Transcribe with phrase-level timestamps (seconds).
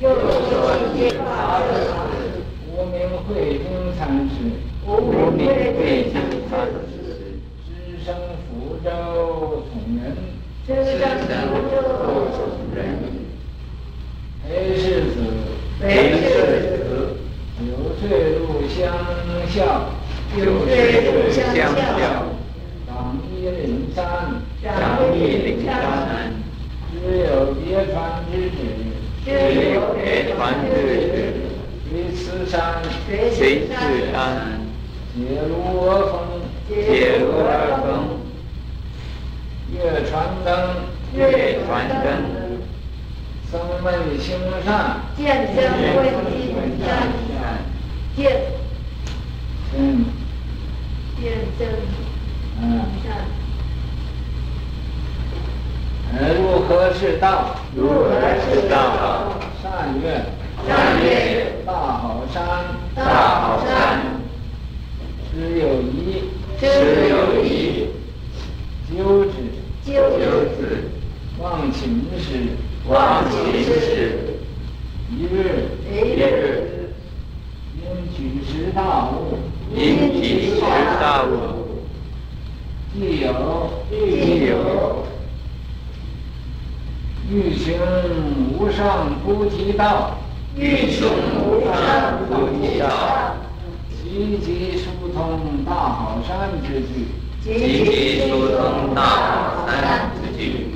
[0.00, 0.20] 又说
[0.94, 1.64] 七法师。
[2.76, 2.98] 无名
[3.28, 3.64] 慧经
[3.96, 4.34] 禅师，
[4.84, 4.90] 无
[5.30, 6.14] 名慧经
[6.50, 6.92] 禅师，
[7.64, 7.68] 知
[8.04, 8.12] 生
[8.50, 10.02] 福州从人，
[10.66, 10.68] 知
[10.98, 11.02] 生
[11.48, 11.72] 福州
[12.34, 12.78] 从人，
[14.42, 14.82] 裴世
[15.14, 15.16] 子，
[15.80, 15.86] 裴
[16.18, 16.24] 世
[16.82, 17.16] 子，
[17.60, 17.62] 九
[18.00, 18.02] 岁
[18.34, 18.82] 入乡
[19.48, 19.56] 校，
[20.36, 20.74] 九岁
[21.04, 21.62] 入乡校，
[22.88, 23.30] 长毘
[23.62, 24.02] 陵山，
[24.60, 25.72] 长毘陵山，
[26.90, 27.94] 只有别传
[28.32, 28.52] 之旨，
[29.24, 29.30] 只
[29.72, 29.76] 有
[30.44, 31.14] 别传之旨。
[31.88, 33.72] 随此山，随此
[34.12, 34.60] 山，
[35.14, 36.14] 解如我风，
[36.68, 36.72] 解
[37.20, 37.48] 如而
[37.80, 37.84] 风。
[39.72, 40.12] 月传
[40.44, 40.52] 灯，
[41.14, 42.04] 月传灯。
[43.50, 43.52] 僧
[43.84, 43.86] 问
[44.18, 44.26] 行
[44.64, 45.56] 善，见僧
[45.96, 46.42] 问行
[46.84, 46.88] 善，
[48.16, 48.22] 见，
[49.76, 50.04] 嗯，
[51.20, 51.22] 见
[51.56, 51.60] 僧
[52.60, 52.62] 嗯，
[53.04, 53.06] 善。
[56.36, 57.56] 如何是道？
[57.76, 58.10] 如何
[58.50, 59.34] 是道？
[59.84, 60.24] 善曰，
[60.66, 62.42] 善曰，大好山，
[62.94, 63.04] 大
[63.42, 64.00] 好山。
[65.30, 66.24] 知有一，
[66.58, 66.64] 知
[67.10, 67.90] 有一。
[68.88, 69.32] 鸠子，
[69.84, 69.92] 鸠
[70.56, 70.88] 子。
[71.38, 72.56] 忘情时，
[72.88, 74.40] 忘情时。
[75.10, 76.94] 一日，一日。
[77.76, 79.36] 因举持大物，
[79.76, 80.60] 因举持
[80.98, 81.28] 大物。
[82.94, 83.28] 既有，
[83.90, 85.04] 既有。
[87.30, 87.78] 欲行
[88.58, 90.18] 无上菩提道，
[90.56, 91.08] 欲行
[91.40, 93.36] 无上菩提道，
[94.02, 97.08] 积极疏通大好山之句，
[97.42, 100.66] 积极疏通大好山之句。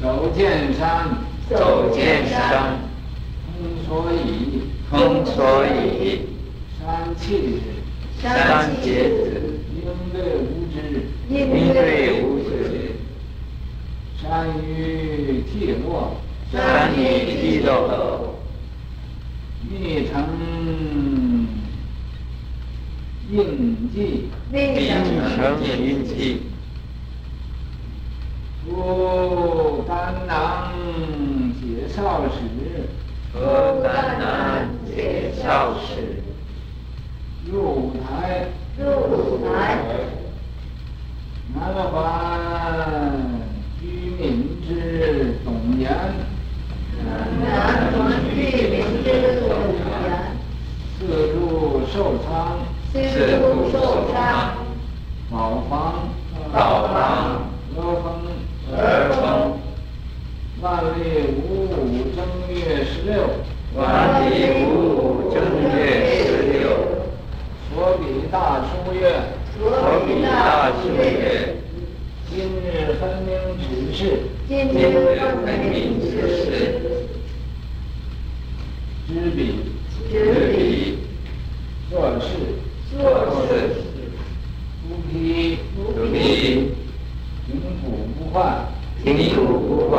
[0.00, 1.08] 走见山，
[1.50, 2.78] 走见山，
[3.58, 6.28] 空所以，空所以，
[6.78, 10.76] 山气质，山气质，应对无知，
[11.28, 12.46] 应对无知。
[14.20, 16.18] 山雨寂寞，
[16.50, 16.98] 山雨
[17.40, 18.34] 涕落，
[19.70, 20.12] 密乘
[23.30, 26.42] 印记，密乘印记。
[28.64, 30.72] 出丹囊
[31.60, 32.34] 解少时，
[33.32, 33.34] 出
[33.84, 34.24] 丹囊
[34.84, 36.22] 解少时。
[37.48, 38.48] 入台，
[39.56, 39.76] 入五台。
[41.54, 42.00] 南还。
[43.80, 43.84] 居
[44.18, 44.22] 民
[44.66, 45.90] 之董言，
[47.04, 47.08] 南
[47.44, 47.50] 还
[48.30, 48.36] 居
[48.68, 48.74] 民
[49.04, 49.06] 之
[49.40, 49.48] 董
[49.82, 50.04] 言。
[50.98, 51.00] 四
[51.32, 51.36] 处
[51.92, 52.26] 寿仓，
[52.92, 53.40] 四处
[53.70, 53.74] 寿
[54.12, 54.14] 仓。
[55.30, 55.32] 宝
[55.68, 56.08] 房，
[56.52, 56.94] 宝房。
[57.76, 58.06] 阿风，
[58.72, 58.78] 阿
[59.12, 59.20] 风。
[60.62, 60.64] 万
[60.96, 60.98] 历
[61.36, 61.74] 五五
[62.16, 62.18] 正
[62.48, 62.56] 月
[62.86, 63.12] 十六，
[63.74, 63.84] 万
[64.30, 64.32] 历
[64.64, 64.66] 五
[64.96, 65.66] 五正月
[66.24, 66.56] 十六。
[67.68, 68.02] 所比
[68.32, 69.02] 大书月，
[69.58, 69.60] 所
[70.06, 71.56] 比大书月。
[72.30, 72.34] 今
[72.64, 73.28] 日分明
[73.60, 73.98] 指示，
[74.48, 74.72] 今日
[75.44, 76.42] 分明指示。
[79.06, 79.38] 执笔，
[80.10, 80.14] 执
[80.56, 80.98] 笔。
[81.90, 82.24] 作事，
[82.96, 82.96] 作
[83.46, 83.84] 事。
[84.88, 86.72] 菩提，菩提。
[87.46, 87.84] 停土
[88.18, 88.36] 不坏，
[89.04, 89.94] 停土不坏。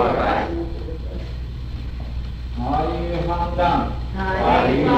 [2.58, 4.18] 塔于方丈，塔
[4.68, 4.92] 于方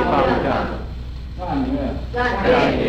[0.44, 0.48] 丈。
[1.38, 1.74] 赞曰，
[2.12, 2.16] 赞
[2.80, 2.84] 曰。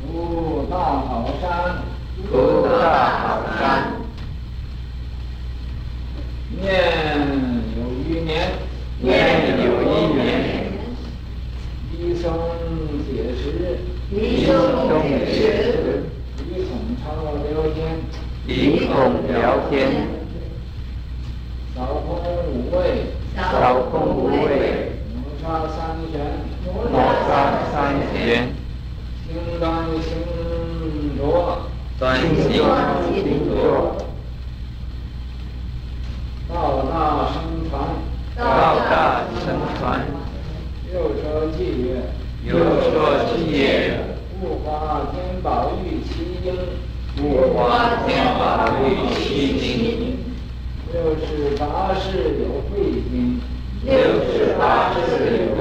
[0.00, 1.44] 出大好山。
[2.30, 2.30] 出
[2.62, 2.72] 大
[3.18, 3.22] 好
[3.58, 3.60] 山。
[6.60, 6.64] 念
[7.76, 7.78] 有
[8.08, 8.30] 余年，
[9.00, 9.10] 念
[9.64, 9.84] 有余
[10.14, 10.20] 年。
[11.98, 12.24] 离僧
[13.06, 13.44] 解时，
[14.10, 14.50] 离僧
[15.02, 16.04] 解时。
[16.48, 16.70] 离孔
[17.02, 17.76] 超聊天，
[18.46, 18.92] 离孔
[19.92, 20.40] 聊天。
[21.74, 21.76] 扫
[22.06, 22.08] 空
[22.48, 22.76] 无畏，
[23.34, 24.48] 少空五味。
[25.14, 25.76] 抹杀三
[26.10, 26.14] 玄，
[26.64, 26.94] 抹
[27.28, 27.30] 杀
[27.72, 27.74] 三
[28.12, 28.48] 玄。
[29.28, 29.62] 行端
[30.02, 30.02] 行
[31.18, 31.22] 拙。
[31.98, 32.50] 端行清
[33.48, 33.96] 浊，
[36.48, 36.52] 道
[36.90, 36.92] 大
[37.32, 37.34] 生
[37.70, 37.72] 传，
[38.36, 38.42] 道
[38.90, 39.44] 大生
[39.78, 39.80] 传。
[40.92, 41.22] 又说
[41.56, 42.02] 偈曰，
[42.44, 42.90] 又说
[43.28, 43.62] 偈曰，
[44.42, 45.70] 物华天宝
[47.52, 50.16] 物华天宝玉其英。
[50.92, 53.40] 六十八世有慧经，
[53.84, 53.92] 六
[54.24, 55.00] 十八世
[55.36, 55.51] 有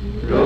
[0.00, 0.28] Mm-hmm.
[0.30, 0.37] Lord.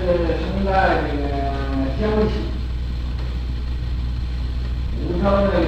[0.00, 0.06] 是
[0.40, 0.70] 生在
[1.02, 1.24] 这个
[1.98, 2.32] 江西，
[5.08, 5.65] 吴昌这个。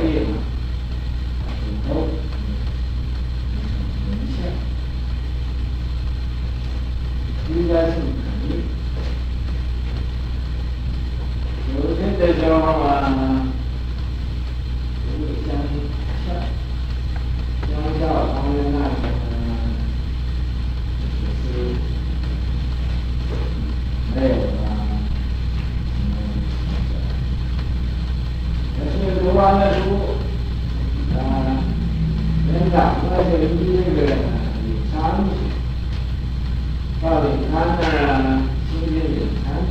[32.79, 34.95] 的那些人那个有长
[35.25, 35.31] 处，
[37.03, 38.27] 到领餐那儿呢，
[38.71, 39.71] 今天领餐去，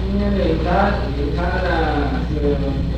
[0.00, 0.66] 今天领餐
[1.16, 1.66] 领餐呢
[2.28, 2.91] 就。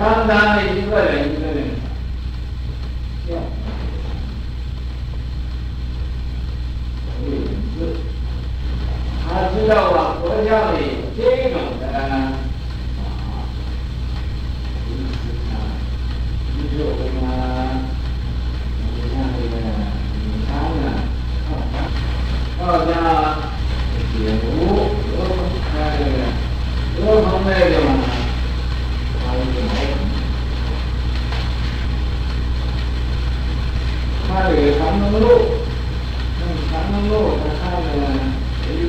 [0.00, 1.76] 난 다음에 이거를 이거를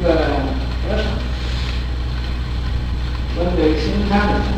[0.03, 0.15] 这个，
[3.37, 4.50] 我我得先看看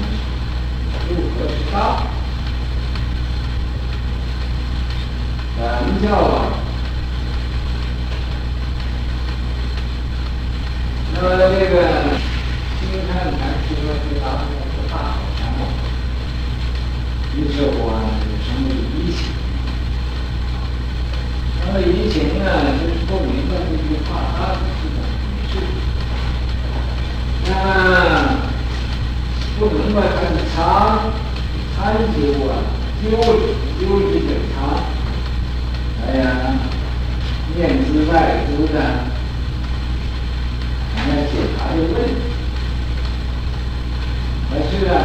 [32.13, 32.53] 就啊，
[33.01, 34.55] 就就一直他，
[36.05, 36.21] 哎呀，
[37.57, 38.13] 验资外
[38.45, 38.75] 出的，
[40.95, 42.09] 还要检查这问题，
[44.49, 44.95] 还是啊，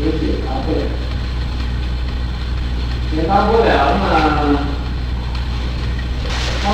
[0.00, 0.68] 有检查费，
[3.14, 4.02] 检查不了嘛，
[6.62, 6.66] 况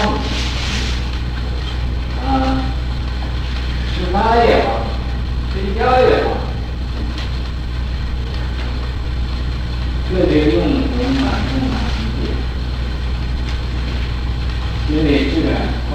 [2.27, 2.27] 啊，
[3.95, 4.15] 吃饭
[4.47, 4.67] 也好，
[5.53, 6.26] 睡觉也好。
[10.17, 12.25] 特别用火满屋满庭户，
[14.89, 15.86] 因为这个。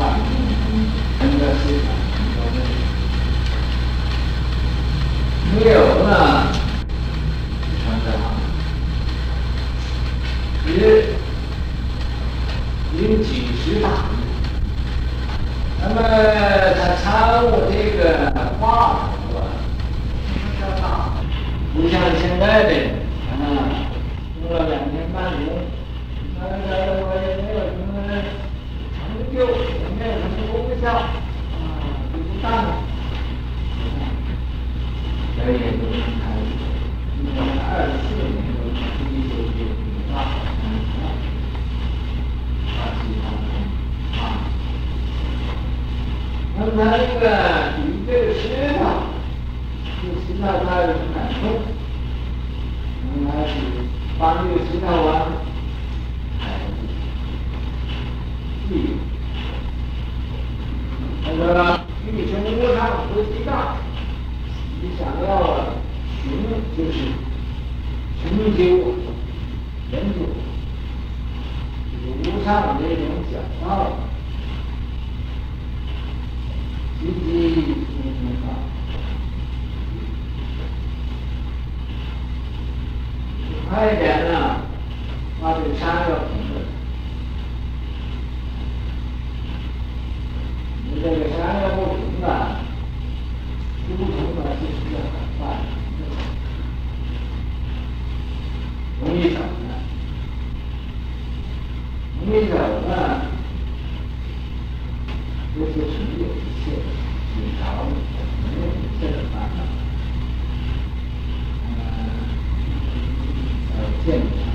[114.05, 114.50] Thank you.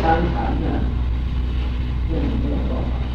[0.00, 0.80] 商谈呢，
[2.10, 3.11] 用你这个做法。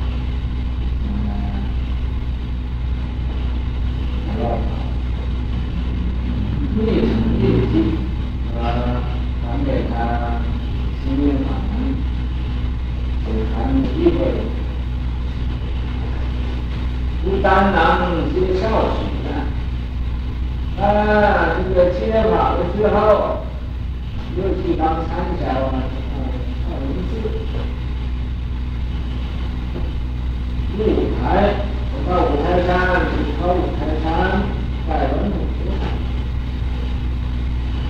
[33.47, 34.43] 高台山，
[34.89, 35.81] 在文武之海，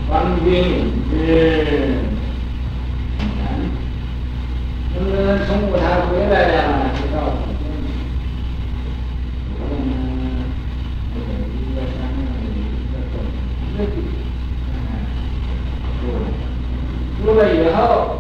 [0.07, 0.45] 官兵
[1.09, 1.15] 之
[3.17, 3.41] 南。
[4.93, 5.01] 那
[5.47, 6.53] 从五台回来的，
[6.93, 7.89] 就到北京去。
[9.57, 13.17] 我们呢，一个山呢，有一个总
[13.79, 13.97] 的地，
[16.03, 16.05] 嗯，
[17.25, 18.16] 住了以后。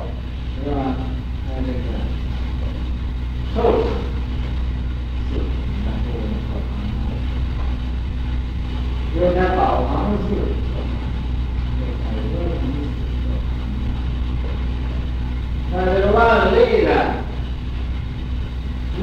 [16.57, 17.13] ليلة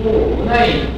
[0.05, 0.94] مؤنين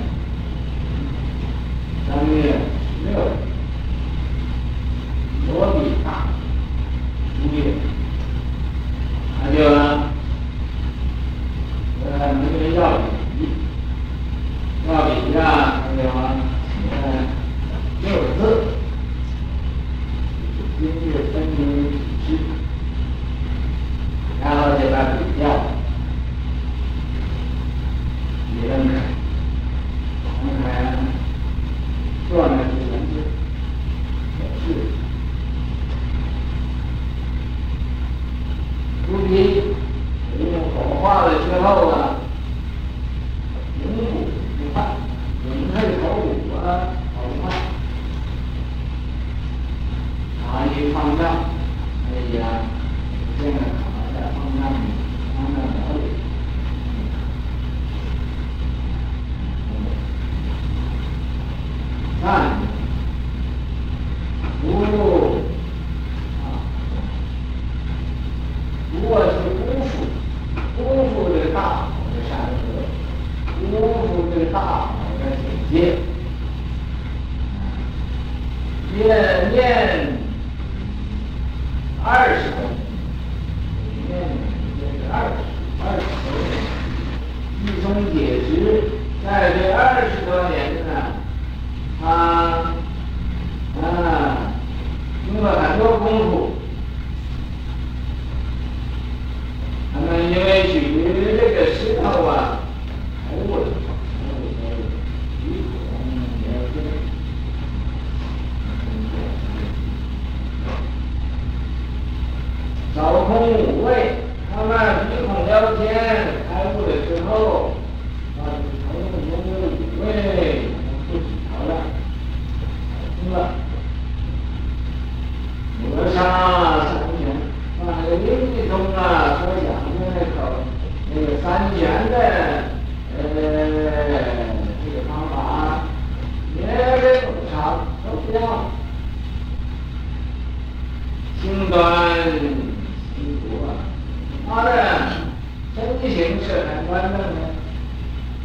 [145.76, 147.20] 身形是很端正的，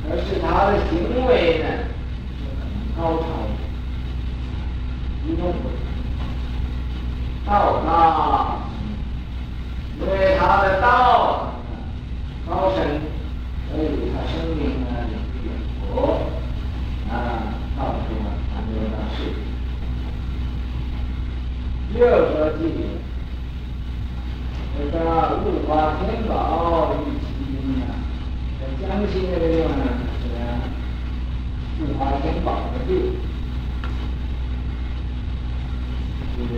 [0.09, 1.65] 而是他的行为呢
[2.35, 2.61] 是很
[2.97, 3.55] 高超的，
[5.25, 5.69] 一动不
[7.49, 8.57] 到达，
[9.97, 11.53] 因为他的道
[12.49, 12.99] 高深，
[13.71, 15.13] 所以他生命呢也
[15.47, 16.19] 远佛
[17.09, 17.15] 啊，
[17.77, 19.19] 到处呢安乐大事。
[21.93, 22.61] 六合记，
[24.77, 24.99] 这个
[25.45, 25.71] 入法
[26.01, 26.95] 天宝。
[27.73, 27.79] 嗯，
[28.81, 29.83] 江西这个地方呢，
[30.21, 30.59] 是啊，
[31.79, 32.89] 五华天宝的地，
[36.37, 36.51] 就是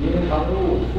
[0.00, 0.98] 明成祖。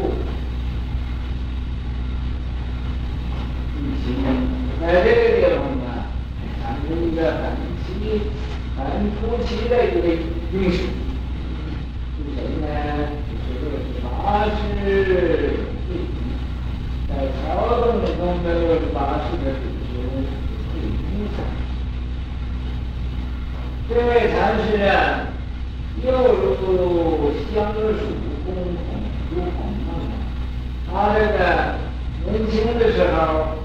[32.99, 33.55] 时候，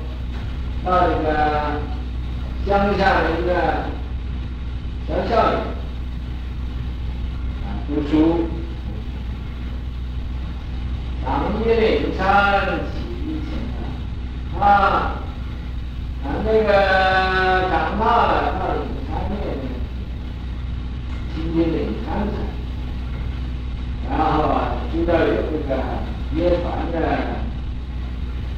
[0.85, 1.29] 到这个
[2.64, 3.50] 乡下的一个
[5.09, 5.57] 小校里
[7.65, 8.47] 啊读书，
[11.25, 11.26] 当
[11.61, 12.23] 一领禅。
[14.61, 15.19] 啊，
[16.45, 16.69] 那个
[17.69, 18.73] 长大了，到了
[19.08, 19.37] 禅院，
[21.35, 22.35] 今天的禅禅，
[24.08, 24.54] 然后啊，
[24.93, 25.71] 知道有这个
[26.30, 26.97] 涅槃的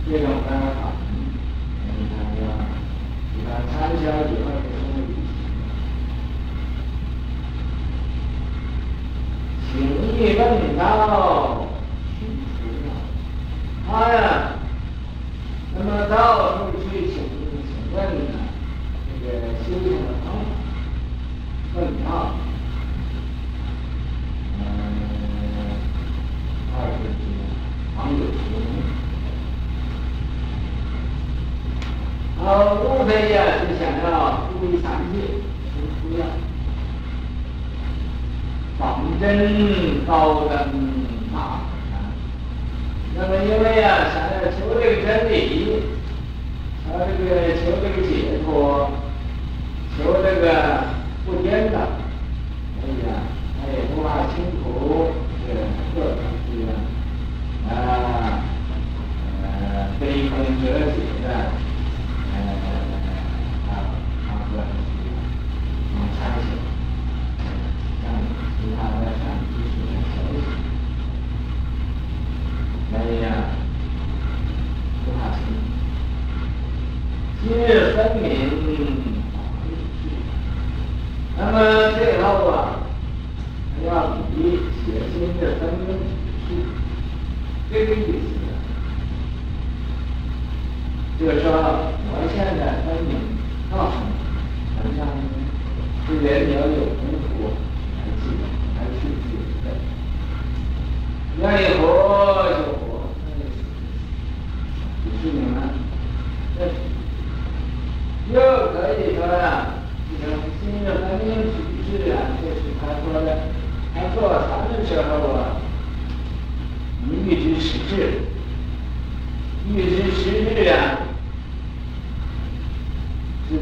[0.09, 0.93] 这种办法，
[1.99, 2.47] 你看要
[3.35, 5.11] 给他参加以后就说明，
[9.67, 9.73] 情
[10.07, 10.41] 意问
[10.79, 10.81] 道，
[12.21, 12.89] 去除了，
[13.89, 14.17] 他呀。
[15.77, 16.17] 那么到
[16.57, 17.15] 处去请
[17.67, 17.97] 请问
[18.31, 18.33] 呢，
[19.21, 20.49] 这个修行的方法，
[21.75, 22.07] 问道，
[24.61, 24.63] 嗯，
[26.73, 27.21] 二十几
[27.97, 28.21] 网友
[32.47, 35.19] 他，无非呀是想要出离三界，
[35.99, 36.23] 出要
[38.79, 40.51] 仿真高登
[41.35, 41.67] 大。
[43.17, 45.83] 那么因为呀，想要求这个真理，
[46.87, 48.93] 他这个求这个解脱，
[49.99, 50.47] 求这个
[51.25, 51.81] 不颠倒，
[52.79, 53.27] 所以啊，
[53.59, 55.11] 他也不怕辛苦，
[55.49, 55.59] 这个
[55.97, 57.75] 各种这个啊
[59.43, 61.27] 呃悲空折解的
[62.35, 62.37] 呃
[63.67, 63.73] 啊
[64.29, 65.17] 啊各种这个
[66.19, 66.47] 参学，
[68.03, 68.05] 像
[68.61, 70.45] 其他的像知识的学习。
[72.93, 73.27] 哎呀，
[75.05, 75.41] 不怕生。
[77.43, 77.45] 今
[78.15, 78.31] 日分明
[79.33, 79.35] 法
[79.67, 79.69] 义
[80.01, 80.03] 趣。
[81.37, 81.55] 那么
[81.99, 82.51] 最后啊，
[83.75, 83.91] 还要
[84.37, 84.39] 以
[84.85, 86.01] 写今日分明体
[86.49, 86.51] 序，
[87.71, 88.25] 这个意思，
[91.19, 91.47] 就是说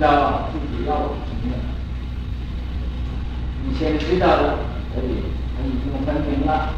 [0.05, 1.53] 要，自己要承认？
[3.65, 4.59] 你先知道了，
[4.93, 5.25] 所以
[5.57, 6.75] 他已经分明了。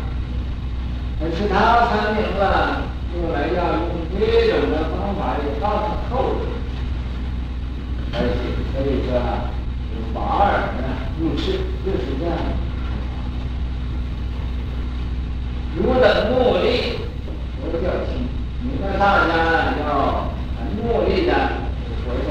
[1.19, 3.83] 可是他分明了，后来要用
[4.17, 4.21] 这
[4.53, 6.47] 种的方法也告诉后人，
[8.12, 8.39] 而且
[8.73, 9.11] 所以说，
[10.15, 10.47] 法尔
[10.79, 10.87] 呢
[11.19, 12.37] 入世就是这样。
[15.75, 17.01] 如等目力，
[17.61, 18.29] 佛教心，
[18.62, 21.33] 你们大家要很努力的
[22.05, 22.15] 佛